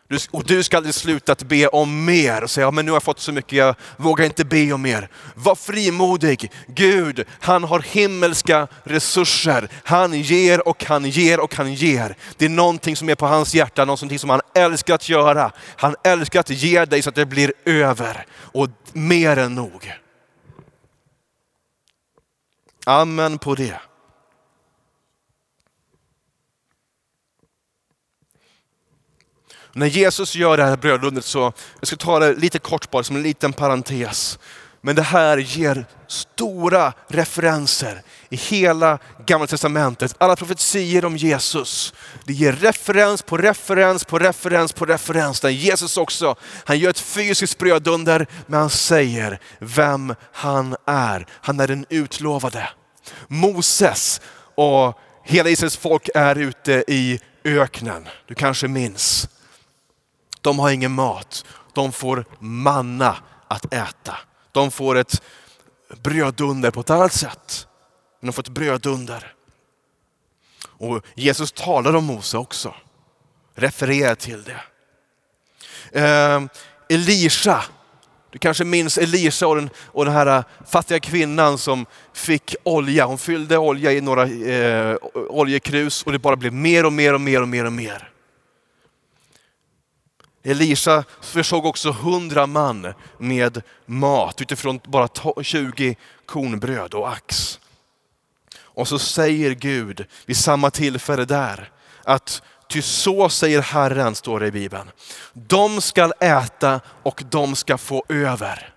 Du, 0.09 0.19
och 0.31 0.43
du 0.43 0.63
ska 0.63 0.77
aldrig 0.77 0.95
sluta 0.95 1.31
att 1.31 1.43
be 1.43 1.67
om 1.67 2.05
mer 2.05 2.43
och 2.43 2.49
säga, 2.49 2.67
ja, 2.67 2.71
men 2.71 2.85
nu 2.85 2.91
har 2.91 2.95
jag 2.95 3.03
fått 3.03 3.19
så 3.19 3.31
mycket, 3.31 3.53
jag 3.53 3.75
vågar 3.97 4.25
inte 4.25 4.45
be 4.45 4.73
om 4.73 4.81
mer. 4.81 5.09
Var 5.35 5.55
frimodig. 5.55 6.51
Gud, 6.67 7.25
han 7.39 7.63
har 7.63 7.79
himmelska 7.79 8.67
resurser. 8.83 9.69
Han 9.83 10.21
ger 10.21 10.67
och 10.67 10.85
han 10.85 11.05
ger 11.05 11.39
och 11.39 11.55
han 11.55 11.73
ger. 11.73 12.15
Det 12.37 12.45
är 12.45 12.49
någonting 12.49 12.95
som 12.95 13.09
är 13.09 13.15
på 13.15 13.27
hans 13.27 13.55
hjärta, 13.55 13.85
någonting 13.85 14.19
som 14.19 14.29
han 14.29 14.41
älskar 14.55 14.95
att 14.95 15.09
göra. 15.09 15.51
Han 15.75 15.95
älskar 16.03 16.39
att 16.39 16.49
ge 16.49 16.85
dig 16.85 17.01
så 17.01 17.09
att 17.09 17.15
det 17.15 17.25
blir 17.25 17.53
över 17.65 18.25
och 18.35 18.69
mer 18.93 19.37
än 19.37 19.55
nog. 19.55 19.93
Amen 22.85 23.37
på 23.37 23.55
det. 23.55 23.79
När 29.77 29.87
Jesus 29.87 30.35
gör 30.35 30.57
det 30.57 30.63
här 30.63 30.77
brödundret 30.77 31.25
så, 31.25 31.53
jag 31.79 31.87
ska 31.87 31.95
ta 31.95 32.19
det 32.19 32.33
lite 32.33 32.59
kort 32.59 32.91
bara 32.91 33.03
som 33.03 33.15
en 33.15 33.23
liten 33.23 33.53
parentes. 33.53 34.39
Men 34.81 34.95
det 34.95 35.01
här 35.01 35.37
ger 35.37 35.85
stora 36.07 36.93
referenser 37.07 38.01
i 38.29 38.35
hela 38.35 38.99
gamla 39.25 39.47
testamentet. 39.47 40.15
Alla 40.17 40.35
profetier 40.35 41.05
om 41.05 41.17
Jesus. 41.17 41.93
Det 42.25 42.33
ger 42.33 42.51
referens 42.51 43.21
på 43.21 43.37
referens 43.37 44.05
på 44.05 44.19
referens 44.19 44.73
på 44.73 44.85
referens. 44.85 45.39
Där 45.39 45.49
Jesus 45.49 45.97
också, 45.97 46.35
han 46.65 46.79
gör 46.79 46.89
ett 46.89 46.99
fysiskt 46.99 47.57
brödunder, 47.57 48.27
men 48.47 48.59
han 48.59 48.69
säger 48.69 49.39
vem 49.59 50.15
han 50.31 50.75
är. 50.85 51.27
Han 51.31 51.59
är 51.59 51.67
den 51.67 51.85
utlovade. 51.89 52.69
Moses 53.27 54.21
och 54.55 54.99
hela 55.23 55.49
Israels 55.49 55.77
folk 55.77 56.09
är 56.15 56.35
ute 56.35 56.83
i 56.87 57.19
öknen. 57.43 58.07
Du 58.27 58.35
kanske 58.35 58.67
minns. 58.67 59.29
De 60.47 60.59
har 60.59 60.69
ingen 60.69 60.91
mat. 60.91 61.45
De 61.73 61.91
får 61.91 62.25
manna 62.39 63.17
att 63.47 63.73
äta. 63.73 64.17
De 64.51 64.71
får 64.71 64.97
ett 64.97 65.21
brödunder 66.03 66.71
på 66.71 66.79
ett 66.79 66.89
annat 66.89 67.13
sätt. 67.13 67.67
de 68.21 68.33
får 68.33 68.43
ett 68.43 68.49
brödunder. 68.49 69.33
Och 70.63 71.05
Jesus 71.15 71.51
talar 71.51 71.95
om 71.95 72.05
Mose 72.05 72.37
också. 72.37 72.75
Refererar 73.55 74.15
till 74.15 74.43
det. 74.43 74.61
Eh, 76.01 76.41
Elisha, 76.89 77.63
du 78.31 78.39
kanske 78.39 78.63
minns 78.63 78.97
Elisha 78.97 79.47
och 79.47 79.55
den, 79.55 79.69
och 79.77 80.05
den 80.05 80.13
här 80.13 80.37
äh, 80.37 80.43
fattiga 80.67 80.99
kvinnan 80.99 81.57
som 81.57 81.85
fick 82.13 82.55
olja. 82.63 83.05
Hon 83.05 83.17
fyllde 83.17 83.57
olja 83.57 83.91
i 83.91 84.01
några 84.01 84.23
eh, 84.23 84.97
oljekrus 85.13 86.03
och 86.03 86.11
det 86.11 86.19
bara 86.19 86.35
blev 86.35 86.53
mer 86.53 86.85
och 86.85 86.93
mer 86.93 87.13
och 87.13 87.21
mer 87.21 87.41
och 87.41 87.47
mer 87.47 87.65
och 87.65 87.73
mer. 87.73 88.11
Elisa 90.47 91.03
försåg 91.21 91.65
också 91.65 91.91
hundra 91.91 92.47
man 92.47 92.93
med 93.17 93.61
mat 93.85 94.41
utifrån 94.41 94.79
bara 94.85 95.07
20 95.43 95.95
kornbröd 96.25 96.93
och 96.93 97.09
ax. 97.09 97.59
Och 98.59 98.87
så 98.87 98.99
säger 98.99 99.51
Gud 99.51 100.05
vid 100.25 100.37
samma 100.37 100.71
tillfälle 100.71 101.25
där 101.25 101.71
att 102.03 102.41
ty 102.69 102.81
så 102.81 103.29
säger 103.29 103.61
Herren, 103.61 104.15
står 104.15 104.39
det 104.39 104.47
i 104.47 104.51
Bibeln. 104.51 104.91
De 105.33 105.81
skall 105.81 106.13
äta 106.19 106.81
och 107.03 107.23
de 107.29 107.55
ska 107.55 107.77
få 107.77 108.05
över. 108.09 108.73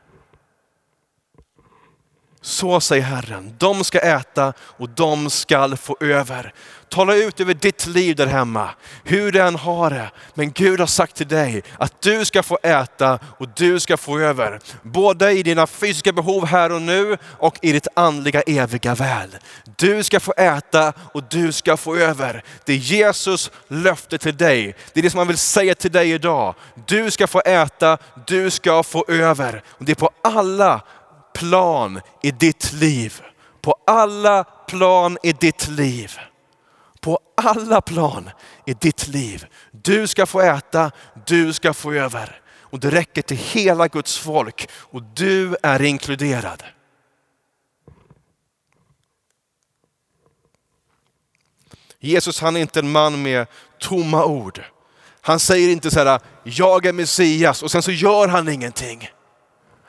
Så 2.42 2.80
säger 2.80 3.02
Herren, 3.02 3.54
de 3.58 3.84
ska 3.84 3.98
äta 3.98 4.52
och 4.60 4.88
de 4.88 5.30
ska 5.30 5.76
få 5.76 5.96
över. 6.00 6.54
Tala 6.88 7.14
ut 7.14 7.40
över 7.40 7.54
ditt 7.54 7.86
liv 7.86 8.16
där 8.16 8.26
hemma, 8.26 8.70
hur 9.04 9.32
du 9.32 9.40
än 9.40 9.56
har 9.56 9.90
det. 9.90 10.10
Men 10.34 10.52
Gud 10.52 10.80
har 10.80 10.86
sagt 10.86 11.16
till 11.16 11.28
dig 11.28 11.62
att 11.78 12.02
du 12.02 12.24
ska 12.24 12.42
få 12.42 12.58
äta 12.62 13.18
och 13.38 13.48
du 13.56 13.80
ska 13.80 13.96
få 13.96 14.18
över. 14.18 14.60
Både 14.82 15.32
i 15.32 15.42
dina 15.42 15.66
fysiska 15.66 16.12
behov 16.12 16.46
här 16.46 16.72
och 16.72 16.82
nu 16.82 17.16
och 17.38 17.58
i 17.62 17.72
ditt 17.72 17.86
andliga 17.94 18.40
eviga 18.40 18.94
väl. 18.94 19.36
Du 19.76 20.02
ska 20.02 20.20
få 20.20 20.32
äta 20.36 20.92
och 21.12 21.22
du 21.30 21.52
ska 21.52 21.76
få 21.76 21.96
över. 21.96 22.44
Det 22.64 22.72
är 22.72 22.76
Jesus 22.76 23.50
löfte 23.68 24.18
till 24.18 24.36
dig. 24.36 24.76
Det 24.92 25.00
är 25.00 25.02
det 25.02 25.10
som 25.10 25.18
han 25.18 25.28
vill 25.28 25.38
säga 25.38 25.74
till 25.74 25.92
dig 25.92 26.10
idag. 26.10 26.54
Du 26.86 27.10
ska 27.10 27.26
få 27.26 27.40
äta, 27.40 27.98
du 28.26 28.50
ska 28.50 28.82
få 28.82 29.04
över. 29.08 29.62
Och 29.68 29.84
det 29.84 29.92
är 29.92 29.96
på 29.96 30.10
alla 30.22 30.80
plan 31.40 32.00
i 32.22 32.30
ditt 32.30 32.72
liv. 32.72 33.22
På 33.60 33.74
alla 33.86 34.44
plan 34.44 35.18
i 35.22 35.32
ditt 35.32 35.68
liv. 35.68 36.18
På 37.00 37.18
alla 37.36 37.80
plan 37.80 38.30
i 38.66 38.74
ditt 38.74 39.08
liv. 39.08 39.46
Du 39.70 40.06
ska 40.06 40.26
få 40.26 40.40
äta, 40.40 40.90
du 41.26 41.52
ska 41.52 41.74
få 41.74 41.92
över. 41.92 42.40
Och 42.60 42.80
det 42.80 42.90
räcker 42.90 43.22
till 43.22 43.36
hela 43.36 43.88
Guds 43.88 44.18
folk 44.18 44.68
och 44.72 45.02
du 45.02 45.56
är 45.62 45.82
inkluderad. 45.82 46.62
Jesus 52.00 52.40
han 52.40 52.56
är 52.56 52.60
inte 52.60 52.80
en 52.80 52.92
man 52.92 53.22
med 53.22 53.46
tomma 53.78 54.24
ord. 54.24 54.64
Han 55.20 55.40
säger 55.40 55.68
inte 55.68 55.90
så 55.90 56.04
här, 56.04 56.20
jag 56.44 56.86
är 56.86 56.92
Messias 56.92 57.62
och 57.62 57.70
sen 57.70 57.82
så 57.82 57.90
gör 57.90 58.28
han 58.28 58.48
ingenting. 58.48 59.10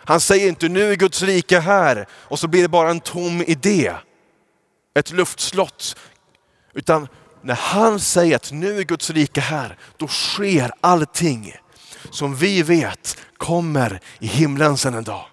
Han 0.05 0.19
säger 0.19 0.47
inte 0.47 0.69
nu 0.69 0.91
är 0.91 0.95
Guds 0.95 1.21
rike 1.21 1.59
här 1.59 2.07
och 2.11 2.39
så 2.39 2.47
blir 2.47 2.61
det 2.61 2.67
bara 2.67 2.89
en 2.89 2.99
tom 2.99 3.41
idé. 3.41 3.93
Ett 4.93 5.11
luftslott. 5.11 5.95
Utan 6.73 7.07
när 7.41 7.55
han 7.55 7.99
säger 7.99 8.35
att 8.35 8.51
nu 8.51 8.79
är 8.79 8.83
Guds 8.83 9.09
rike 9.09 9.41
här, 9.41 9.77
då 9.97 10.07
sker 10.07 10.71
allting 10.81 11.55
som 12.11 12.35
vi 12.35 12.63
vet 12.63 13.17
kommer 13.37 13.99
i 14.19 14.27
himlen 14.27 14.77
sen 14.77 14.93
en 14.93 15.03
dag. 15.03 15.25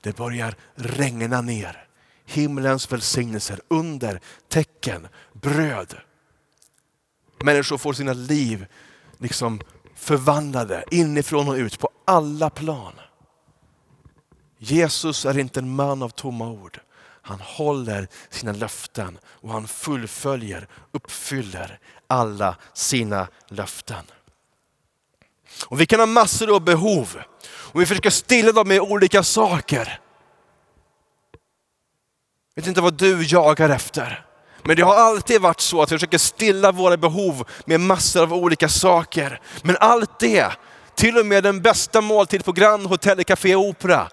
Det 0.00 0.16
börjar 0.16 0.54
regna 0.74 1.40
ner 1.40 1.82
himlens 2.26 2.92
välsignelser, 2.92 3.60
under, 3.68 4.20
tecken, 4.48 5.08
bröd. 5.32 5.94
Människor 7.44 7.78
får 7.78 7.92
sina 7.92 8.12
liv 8.12 8.66
liksom 9.18 9.60
förvandlade 9.94 10.84
inifrån 10.90 11.48
och 11.48 11.54
ut 11.54 11.78
på 11.78 11.90
alla 12.04 12.50
plan. 12.50 12.92
Jesus 14.64 15.24
är 15.24 15.38
inte 15.38 15.60
en 15.60 15.74
man 15.74 16.02
av 16.02 16.08
tomma 16.08 16.48
ord. 16.48 16.80
Han 17.22 17.40
håller 17.40 18.08
sina 18.30 18.52
löften 18.52 19.18
och 19.24 19.50
han 19.50 19.68
fullföljer, 19.68 20.68
uppfyller 20.92 21.78
alla 22.06 22.56
sina 22.74 23.28
löften. 23.48 24.04
Och 25.66 25.80
vi 25.80 25.86
kan 25.86 26.00
ha 26.00 26.06
massor 26.06 26.54
av 26.54 26.64
behov 26.64 27.22
och 27.44 27.80
vi 27.80 27.86
försöker 27.86 28.10
stilla 28.10 28.52
dem 28.52 28.68
med 28.68 28.80
olika 28.80 29.22
saker. 29.22 30.00
Jag 32.54 32.62
vet 32.62 32.68
inte 32.68 32.80
vad 32.80 32.94
du 32.94 33.22
jagar 33.22 33.68
efter. 33.68 34.26
Men 34.62 34.76
det 34.76 34.82
har 34.82 34.94
alltid 34.94 35.40
varit 35.40 35.60
så 35.60 35.82
att 35.82 35.92
vi 35.92 35.96
försöker 35.96 36.18
stilla 36.18 36.72
våra 36.72 36.96
behov 36.96 37.48
med 37.66 37.80
massor 37.80 38.22
av 38.22 38.34
olika 38.34 38.68
saker. 38.68 39.40
Men 39.62 39.76
allt 39.80 40.20
det, 40.20 40.52
till 40.94 41.18
och 41.18 41.26
med 41.26 41.42
den 41.42 41.62
bästa 41.62 42.00
måltid 42.00 42.44
på 42.44 42.52
Grand 42.52 42.86
Hotel 42.86 43.24
Café 43.24 43.54
Opera, 43.54 44.08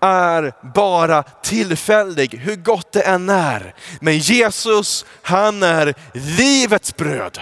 är 0.00 0.52
bara 0.74 1.22
tillfällig, 1.22 2.34
hur 2.34 2.56
gott 2.56 2.92
det 2.92 3.02
än 3.02 3.28
är. 3.28 3.74
Men 4.00 4.18
Jesus, 4.18 5.04
han 5.22 5.62
är 5.62 5.94
livets 6.12 6.96
bröd. 6.96 7.38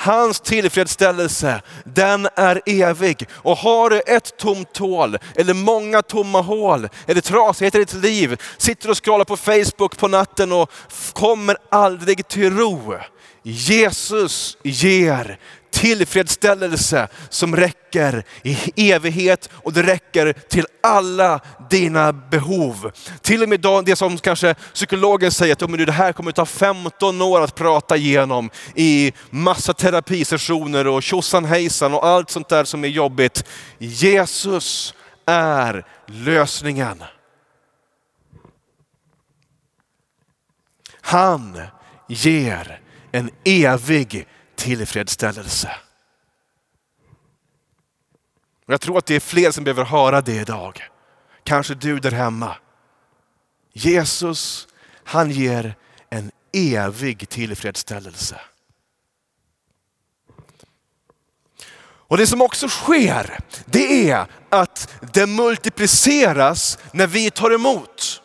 Hans 0.00 0.40
tillfredsställelse, 0.40 1.62
den 1.84 2.28
är 2.36 2.62
evig. 2.66 3.28
Och 3.32 3.56
har 3.56 3.90
du 3.90 4.00
ett 4.00 4.36
tomt 4.36 4.76
hål, 4.76 5.18
eller 5.34 5.54
många 5.54 6.02
tomma 6.02 6.40
hål, 6.40 6.88
eller 7.06 7.20
trasigheter 7.20 7.78
i 7.78 7.84
ditt 7.84 8.02
liv, 8.02 8.40
sitter 8.58 8.90
och 8.90 9.04
scrollar 9.04 9.24
på 9.24 9.36
Facebook 9.36 9.96
på 9.96 10.08
natten 10.08 10.52
och 10.52 10.72
kommer 11.12 11.56
aldrig 11.68 12.28
till 12.28 12.56
ro. 12.56 12.94
Jesus 13.50 14.56
ger 14.62 15.38
tillfredsställelse 15.70 17.08
som 17.28 17.56
räcker 17.56 18.24
i 18.42 18.92
evighet 18.92 19.50
och 19.52 19.72
det 19.72 19.82
räcker 19.82 20.32
till 20.32 20.66
alla 20.82 21.40
dina 21.70 22.12
behov. 22.12 22.90
Till 23.22 23.42
och 23.42 23.48
med 23.48 23.60
det 23.84 23.96
som 23.96 24.18
kanske 24.18 24.54
psykologen 24.54 25.30
säger 25.30 25.52
att 25.52 25.86
det 25.86 25.92
här 25.92 26.12
kommer 26.12 26.32
ta 26.32 26.46
15 26.46 27.22
år 27.22 27.40
att 27.40 27.54
prata 27.54 27.96
igenom 27.96 28.50
i 28.74 29.12
massa 29.30 29.72
terapisessioner 29.72 30.86
och 30.86 31.02
tjosan 31.02 31.44
hejsan 31.44 31.94
och 31.94 32.06
allt 32.06 32.30
sånt 32.30 32.48
där 32.48 32.64
som 32.64 32.84
är 32.84 32.88
jobbigt. 32.88 33.44
Jesus 33.78 34.94
är 35.26 35.86
lösningen. 36.06 37.04
Han 41.00 41.60
ger 42.08 42.80
en 43.12 43.30
evig 43.44 44.26
tillfredsställelse. 44.56 45.70
Jag 48.66 48.80
tror 48.80 48.98
att 48.98 49.06
det 49.06 49.14
är 49.14 49.20
fler 49.20 49.50
som 49.50 49.64
behöver 49.64 49.84
höra 49.84 50.20
det 50.20 50.36
idag. 50.36 50.82
Kanske 51.44 51.74
du 51.74 52.00
där 52.00 52.10
hemma. 52.10 52.56
Jesus, 53.72 54.68
han 55.04 55.30
ger 55.30 55.74
en 56.10 56.30
evig 56.52 57.28
tillfredsställelse. 57.28 58.40
Och 62.10 62.16
det 62.16 62.26
som 62.26 62.42
också 62.42 62.68
sker, 62.68 63.38
det 63.66 64.10
är 64.10 64.26
att 64.48 64.94
det 65.12 65.26
multipliceras 65.26 66.78
när 66.92 67.06
vi 67.06 67.30
tar 67.30 67.50
emot. 67.54 68.22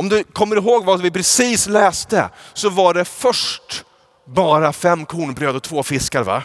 Om 0.00 0.08
du 0.08 0.24
kommer 0.24 0.56
ihåg 0.56 0.84
vad 0.84 1.02
vi 1.02 1.10
precis 1.10 1.68
läste 1.68 2.30
så 2.52 2.70
var 2.70 2.94
det 2.94 3.04
först 3.04 3.84
bara 4.26 4.72
fem 4.72 5.06
kornbröd 5.06 5.56
och 5.56 5.62
två 5.62 5.82
fiskar. 5.82 6.22
va? 6.22 6.42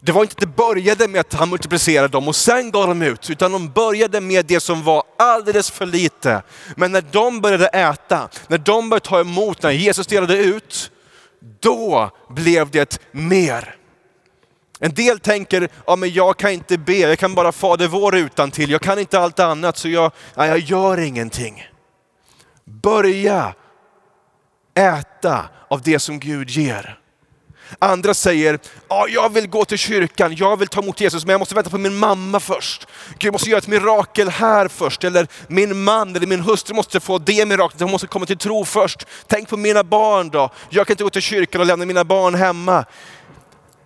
Det 0.00 0.12
var 0.12 0.22
inte 0.22 0.32
att 0.32 0.40
det 0.40 0.46
började 0.46 1.08
med 1.08 1.20
att 1.20 1.34
han 1.34 1.48
multiplicerade 1.50 2.08
dem 2.08 2.28
och 2.28 2.36
sen 2.36 2.70
gav 2.70 2.88
dem 2.88 3.02
ut, 3.02 3.30
utan 3.30 3.52
de 3.52 3.68
började 3.68 4.20
med 4.20 4.46
det 4.46 4.60
som 4.60 4.84
var 4.84 5.02
alldeles 5.18 5.70
för 5.70 5.86
lite. 5.86 6.42
Men 6.76 6.92
när 6.92 7.04
de 7.12 7.40
började 7.40 7.66
äta, 7.66 8.28
när 8.48 8.58
de 8.58 8.90
började 8.90 9.06
ta 9.06 9.20
emot, 9.20 9.62
när 9.62 9.70
Jesus 9.70 10.06
delade 10.06 10.36
ut, 10.36 10.90
då 11.60 12.10
blev 12.28 12.70
det 12.70 12.98
mer. 13.12 13.79
En 14.82 14.94
del 14.94 15.20
tänker, 15.20 15.68
ja 15.86 15.96
men 15.96 16.10
jag 16.12 16.36
kan 16.36 16.50
inte 16.50 16.78
be, 16.78 16.96
jag 16.96 17.18
kan 17.18 17.34
bara 17.34 17.52
Fader 17.52 17.88
vår 17.88 18.16
utan 18.16 18.50
till. 18.50 18.70
jag 18.70 18.80
kan 18.80 18.98
inte 18.98 19.20
allt 19.20 19.40
annat 19.40 19.76
så 19.76 19.88
jag, 19.88 20.12
ja, 20.34 20.46
jag 20.46 20.58
gör 20.58 20.98
ingenting. 21.00 21.66
Börja 22.64 23.54
äta 24.74 25.48
av 25.68 25.82
det 25.82 25.98
som 25.98 26.20
Gud 26.20 26.50
ger. 26.50 27.00
Andra 27.78 28.14
säger, 28.14 28.58
ja, 28.88 29.06
jag 29.08 29.32
vill 29.32 29.48
gå 29.48 29.64
till 29.64 29.78
kyrkan, 29.78 30.34
jag 30.36 30.56
vill 30.56 30.68
ta 30.68 30.82
emot 30.82 31.00
Jesus, 31.00 31.24
men 31.24 31.32
jag 31.32 31.38
måste 31.38 31.54
vänta 31.54 31.70
på 31.70 31.78
min 31.78 31.96
mamma 31.96 32.40
först. 32.40 32.86
Gud 33.18 33.32
måste 33.32 33.50
göra 33.50 33.58
ett 33.58 33.66
mirakel 33.66 34.28
här 34.28 34.68
först, 34.68 35.04
eller 35.04 35.26
min 35.46 35.82
man 35.82 36.16
eller 36.16 36.26
min 36.26 36.40
hustru 36.40 36.74
måste 36.74 37.00
få 37.00 37.18
det 37.18 37.46
miraklet, 37.46 37.80
hon 37.80 37.90
måste 37.90 38.06
komma 38.06 38.26
till 38.26 38.38
tro 38.38 38.64
först. 38.64 39.06
Tänk 39.26 39.48
på 39.48 39.56
mina 39.56 39.84
barn 39.84 40.30
då, 40.30 40.50
jag 40.70 40.86
kan 40.86 40.94
inte 40.94 41.04
gå 41.04 41.10
till 41.10 41.22
kyrkan 41.22 41.60
och 41.60 41.66
lämna 41.66 41.84
mina 41.84 42.04
barn 42.04 42.34
hemma 42.34 42.84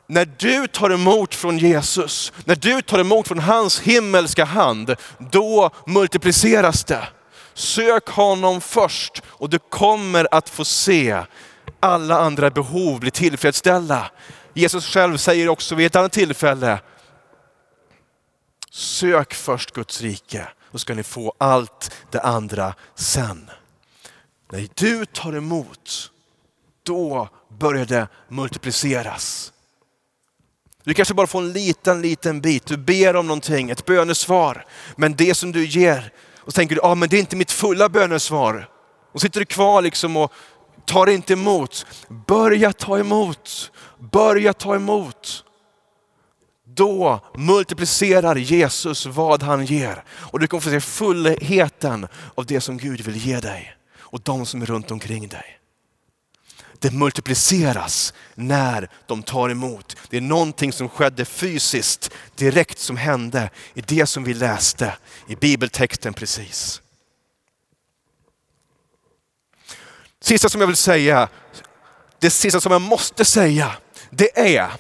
när 0.07 0.25
du 0.25 0.67
tar 0.67 0.91
emot 0.91 1.35
från 1.35 1.59
Jesus, 1.59 2.33
när 2.45 2.57
du 2.57 2.83
tar 2.83 2.99
emot 2.99 3.29
från 3.29 3.39
hans 3.39 3.81
himmelska 3.81 4.45
hand, 4.45 4.97
då 5.19 5.71
multipliceras 5.87 6.85
det. 6.85 7.09
Sök 7.55 8.09
honom 8.09 8.61
först 8.61 9.23
och 9.27 9.51
du 9.51 9.59
kommer 9.59 10.29
att 10.31 10.49
få 10.49 10.65
se 10.65 11.23
alla 11.81 12.19
andra 12.19 12.51
behov 12.51 13.01
bli 13.01 13.11
tillfredsställda. 13.11 14.11
Jesus 14.55 14.87
själv 14.87 15.17
säger 15.17 15.49
också 15.49 15.75
vid 15.75 15.87
ett 15.87 15.97
annat 15.97 16.13
tillfälle, 16.13 16.81
sök 18.71 19.35
först 19.35 19.73
Guds 19.73 20.01
rike, 20.01 20.49
då 20.73 20.79
ska 20.79 20.95
ni 20.95 21.03
få 21.03 21.35
allt 21.39 21.97
det 22.11 22.21
andra 22.21 22.75
sen. 22.95 23.51
När 24.53 24.69
du 24.75 25.07
tar 25.07 25.37
emot, 25.37 26.11
då 26.83 27.29
börjar 27.49 27.87
det 27.87 28.09
multipliceras. 28.29 29.54
Du 30.85 30.95
kanske 30.95 31.15
bara 31.15 31.27
får 31.27 31.39
en 31.39 31.53
liten, 31.53 32.03
liten 32.03 32.41
bit. 32.41 32.67
Du 32.67 32.77
ber 32.77 33.17
om 33.17 33.27
någonting, 33.27 33.71
ett 33.71 33.87
bönesvar. 33.87 34.67
Men 34.97 35.17
det 35.17 35.35
som 35.35 35.53
du 35.53 35.67
ger, 35.67 36.13
och 36.39 36.53
så 36.53 36.57
tänker 36.57 36.75
du, 36.75 36.81
ah, 36.83 36.95
men 36.95 37.09
det 37.09 37.17
är 37.17 37.21
inte 37.21 37.37
mitt 37.37 37.51
fulla 37.51 37.89
bönesvar. 37.89 38.69
Och 39.13 39.21
sitter 39.21 39.41
du 39.41 39.47
kvar 39.47 39.83
liksom 39.83 40.17
och 40.17 40.33
tar 40.87 41.07
inte 41.07 41.33
emot. 41.33 41.87
Börja 42.27 42.73
ta 42.73 42.99
emot, 42.99 43.73
börja 44.13 44.53
ta 44.53 44.75
emot. 44.75 45.45
då 46.77 47.21
multiplicerar 47.37 48.37
Jesus 48.37 49.07
vad 49.07 49.43
han 49.43 49.65
ger. 49.65 50.05
Och 50.11 50.41
du 50.41 50.47
kommer 50.47 50.61
få 50.61 50.71
se 50.71 50.81
fullheten 50.81 52.07
av 52.35 52.47
det 52.47 52.61
som 52.61 52.79
Gud 52.79 53.01
vill 53.01 53.17
ge 53.17 53.41
dig 53.41 53.77
och 53.99 54.21
de 54.21 54.47
som 54.47 54.63
är 54.63 54.67
runt 54.67 54.91
omkring 54.91 55.29
dig. 55.29 55.59
Det 56.85 56.91
multipliceras 56.91 58.15
när 58.35 58.89
de 59.07 59.23
tar 59.23 59.49
emot. 59.49 59.97
Det 60.11 60.17
är 60.17 60.21
någonting 60.21 60.73
som 60.73 60.89
skedde 60.89 61.25
fysiskt 61.25 62.11
direkt 62.37 62.79
som 62.79 62.97
hände 62.97 63.51
i 63.75 63.81
det 63.81 64.07
som 64.07 64.25
vi 64.25 64.35
läste 64.35 64.97
i 65.29 65.37
bibeltexten 65.37 66.15
precis. 66.15 66.83
Sista 70.21 70.49
som 70.49 70.61
jag 70.61 70.69
vill 70.69 70.77
säga, 70.77 71.29
det 72.19 72.31
sista 72.31 72.61
som 72.61 72.73
jag 72.73 72.83
måste 72.83 73.25
säga, 73.25 73.77
det 74.11 74.57
är 74.57 74.71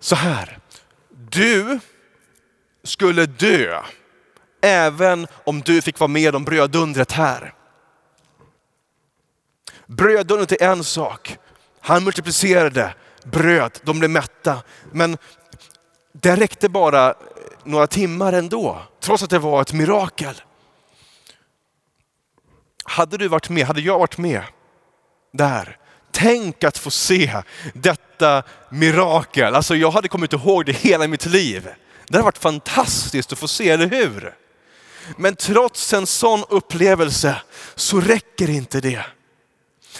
så 0.00 0.14
här. 0.14 0.58
Du 1.30 1.80
skulle 2.84 3.26
dö 3.26 3.82
även 4.62 5.26
om 5.44 5.60
du 5.60 5.82
fick 5.82 5.98
vara 5.98 6.08
med 6.08 6.34
om 6.34 6.44
brödundret 6.44 7.12
här. 7.12 7.54
Brödundret 9.90 10.52
är 10.52 10.68
en 10.68 10.84
sak. 10.84 11.38
Han 11.80 12.04
multiplicerade 12.04 12.94
bröd, 13.24 13.78
de 13.82 13.98
blev 13.98 14.10
mätta. 14.10 14.62
Men 14.92 15.18
det 16.12 16.36
räckte 16.36 16.68
bara 16.68 17.14
några 17.64 17.86
timmar 17.86 18.32
ändå, 18.32 18.82
trots 19.00 19.22
att 19.22 19.30
det 19.30 19.38
var 19.38 19.62
ett 19.62 19.72
mirakel. 19.72 20.42
Hade 22.84 23.16
du 23.16 23.28
varit 23.28 23.48
med, 23.48 23.66
hade 23.66 23.80
jag 23.80 23.98
varit 23.98 24.18
med 24.18 24.42
där, 25.32 25.78
tänk 26.12 26.64
att 26.64 26.78
få 26.78 26.90
se 26.90 27.42
detta 27.74 28.42
mirakel. 28.68 29.54
Alltså 29.54 29.76
jag 29.76 29.90
hade 29.90 30.08
kommit 30.08 30.32
ihåg 30.32 30.66
det 30.66 30.72
hela 30.72 31.06
mitt 31.08 31.26
liv. 31.26 31.68
Det 32.06 32.14
hade 32.14 32.24
varit 32.24 32.38
fantastiskt 32.38 33.32
att 33.32 33.38
få 33.38 33.48
se, 33.48 33.70
eller 33.70 33.86
hur? 33.86 34.34
Men 35.16 35.36
trots 35.36 35.92
en 35.92 36.06
sån 36.06 36.44
upplevelse 36.48 37.42
så 37.74 38.00
räcker 38.00 38.50
inte 38.50 38.80
det. 38.80 39.04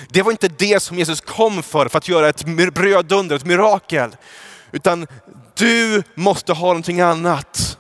Det 0.09 0.22
var 0.22 0.31
inte 0.31 0.48
det 0.48 0.81
som 0.81 0.98
Jesus 0.98 1.20
kom 1.20 1.62
för, 1.62 1.88
för 1.88 1.98
att 1.98 2.09
göra 2.09 2.29
ett 2.29 2.44
brödunder, 2.74 3.37
ett 3.37 3.44
mirakel. 3.44 4.16
Utan 4.72 5.07
du 5.55 6.03
måste 6.14 6.53
ha 6.53 6.66
någonting 6.66 7.00
annat. 7.00 7.79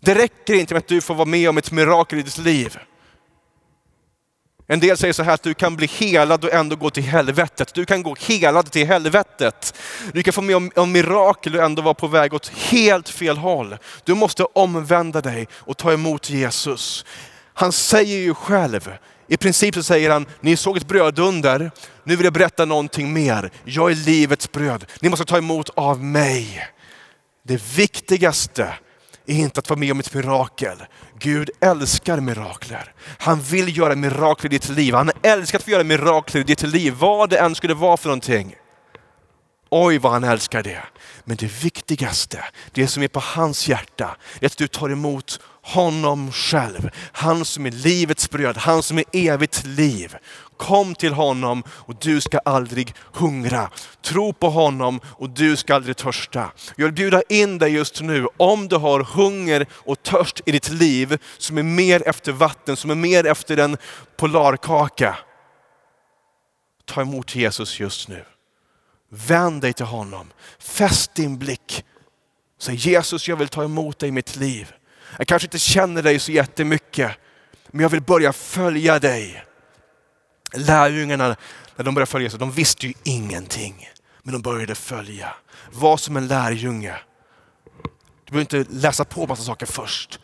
Det 0.00 0.14
räcker 0.14 0.54
inte 0.54 0.74
med 0.74 0.78
att 0.78 0.88
du 0.88 1.00
får 1.00 1.14
vara 1.14 1.24
med 1.24 1.48
om 1.48 1.58
ett 1.58 1.70
mirakel 1.70 2.18
i 2.18 2.22
ditt 2.22 2.38
liv. 2.38 2.78
En 4.70 4.80
del 4.80 4.96
säger 4.96 5.12
så 5.12 5.22
här 5.22 5.34
att 5.34 5.42
du 5.42 5.54
kan 5.54 5.76
bli 5.76 5.86
helad 5.86 6.44
och 6.44 6.52
ändå 6.52 6.76
gå 6.76 6.90
till 6.90 7.02
helvetet. 7.02 7.74
Du 7.74 7.84
kan 7.84 8.02
gå 8.02 8.16
helad 8.20 8.70
till 8.70 8.86
helvetet. 8.86 9.74
Du 10.12 10.22
kan 10.22 10.32
få 10.32 10.42
med 10.42 10.56
om, 10.56 10.70
om 10.76 10.92
mirakel 10.92 11.56
och 11.56 11.64
ändå 11.64 11.82
vara 11.82 11.94
på 11.94 12.06
väg 12.06 12.34
åt 12.34 12.48
helt 12.48 13.08
fel 13.08 13.36
håll. 13.36 13.76
Du 14.04 14.14
måste 14.14 14.44
omvända 14.44 15.20
dig 15.20 15.48
och 15.52 15.76
ta 15.76 15.92
emot 15.92 16.30
Jesus. 16.30 17.04
Han 17.54 17.72
säger 17.72 18.18
ju 18.18 18.34
själv, 18.34 18.90
i 19.28 19.36
princip 19.36 19.74
så 19.74 19.82
säger 19.82 20.10
han, 20.10 20.26
ni 20.40 20.56
såg 20.56 20.76
ett 20.76 20.88
brödunder, 20.88 21.70
nu 22.04 22.16
vill 22.16 22.24
jag 22.24 22.32
berätta 22.32 22.64
någonting 22.64 23.12
mer. 23.12 23.50
Jag 23.64 23.90
är 23.90 23.94
livets 23.94 24.52
bröd, 24.52 24.86
ni 25.00 25.08
måste 25.08 25.24
ta 25.24 25.38
emot 25.38 25.70
av 25.74 26.04
mig. 26.04 26.68
Det 27.42 27.62
viktigaste 27.76 28.74
är 29.26 29.34
inte 29.34 29.60
att 29.60 29.70
vara 29.70 29.80
med 29.80 29.92
om 29.92 30.00
ett 30.00 30.14
mirakel. 30.14 30.84
Gud 31.18 31.50
älskar 31.60 32.20
mirakler. 32.20 32.92
Han 33.18 33.40
vill 33.40 33.76
göra 33.76 33.94
mirakler 33.94 34.50
i 34.50 34.58
ditt 34.58 34.68
liv. 34.68 34.94
Han 34.94 35.10
älskar 35.22 35.58
att 35.58 35.64
få 35.64 35.70
göra 35.70 35.84
mirakler 35.84 36.40
i 36.40 36.44
ditt 36.44 36.62
liv, 36.62 36.94
vad 36.98 37.30
det 37.30 37.38
än 37.38 37.54
skulle 37.54 37.74
vara 37.74 37.96
för 37.96 38.08
någonting. 38.08 38.56
Oj 39.70 39.98
vad 39.98 40.12
han 40.12 40.24
älskar 40.24 40.62
det. 40.62 40.82
Men 41.24 41.36
det 41.36 41.62
viktigaste, 41.62 42.44
det 42.72 42.86
som 42.86 43.02
är 43.02 43.08
på 43.08 43.20
hans 43.20 43.68
hjärta, 43.68 44.16
är 44.40 44.46
att 44.46 44.56
du 44.56 44.68
tar 44.68 44.90
emot 44.90 45.40
honom 45.68 46.32
själv. 46.32 46.90
Han 47.12 47.44
som 47.44 47.66
är 47.66 47.70
livets 47.70 48.30
bröd, 48.30 48.56
han 48.56 48.82
som 48.82 48.98
är 48.98 49.04
evigt 49.12 49.64
liv. 49.64 50.16
Kom 50.56 50.94
till 50.94 51.12
honom 51.12 51.62
och 51.68 51.94
du 52.00 52.20
ska 52.20 52.38
aldrig 52.38 52.94
hungra. 53.12 53.70
Tro 54.02 54.32
på 54.32 54.50
honom 54.50 55.00
och 55.04 55.30
du 55.30 55.56
ska 55.56 55.74
aldrig 55.74 55.96
törsta. 55.96 56.50
Jag 56.76 56.84
vill 56.84 56.94
bjuda 56.94 57.22
in 57.28 57.58
dig 57.58 57.72
just 57.72 58.00
nu, 58.00 58.26
om 58.36 58.68
du 58.68 58.76
har 58.76 59.00
hunger 59.00 59.66
och 59.72 60.02
törst 60.02 60.40
i 60.46 60.52
ditt 60.52 60.70
liv 60.70 61.18
som 61.38 61.58
är 61.58 61.62
mer 61.62 62.08
efter 62.08 62.32
vatten, 62.32 62.76
som 62.76 62.90
är 62.90 62.94
mer 62.94 63.26
efter 63.26 63.56
en 63.56 63.76
polarkaka. 64.16 65.18
Ta 66.84 67.00
emot 67.00 67.34
Jesus 67.34 67.80
just 67.80 68.08
nu. 68.08 68.24
Vänd 69.10 69.62
dig 69.62 69.72
till 69.72 69.86
honom. 69.86 70.30
Fäst 70.58 71.14
din 71.14 71.38
blick. 71.38 71.84
Säg 72.60 72.74
Jesus, 72.74 73.28
jag 73.28 73.36
vill 73.36 73.48
ta 73.48 73.64
emot 73.64 73.98
dig 73.98 74.08
i 74.08 74.12
mitt 74.12 74.36
liv. 74.36 74.72
Jag 75.16 75.26
kanske 75.26 75.46
inte 75.46 75.58
känner 75.58 76.02
dig 76.02 76.18
så 76.18 76.32
jättemycket, 76.32 77.12
men 77.66 77.80
jag 77.80 77.88
vill 77.88 78.02
börja 78.02 78.32
följa 78.32 78.98
dig. 78.98 79.44
Lärjungarna, 80.54 81.36
när 81.76 81.84
de 81.84 81.94
började 81.94 82.10
följa 82.10 82.26
Jesus, 82.26 82.40
de 82.40 82.52
visste 82.52 82.86
ju 82.86 82.92
ingenting. 83.04 83.88
Men 84.22 84.32
de 84.32 84.42
började 84.42 84.74
följa. 84.74 85.34
Var 85.72 85.96
som 85.96 86.16
en 86.16 86.26
lärjunge. 86.26 86.94
Du 88.24 88.32
behöver 88.32 88.56
inte 88.56 88.72
läsa 88.72 89.04
på 89.04 89.26
massa 89.26 89.42
saker 89.42 89.66
först. 89.66 90.20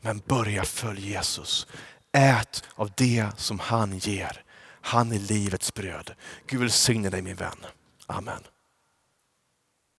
Men 0.00 0.22
börja 0.26 0.64
följa 0.64 1.04
Jesus. 1.04 1.66
Ät 2.12 2.64
av 2.74 2.90
det 2.96 3.26
som 3.36 3.58
han 3.58 3.98
ger. 3.98 4.42
Han 4.80 5.12
är 5.12 5.18
livets 5.18 5.74
bröd. 5.74 6.14
Gud 6.46 6.60
välsigne 6.60 7.10
dig 7.10 7.22
min 7.22 7.36
vän. 7.36 7.66
Amen. 8.06 8.42